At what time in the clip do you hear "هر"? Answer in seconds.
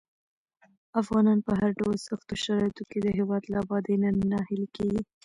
1.59-1.71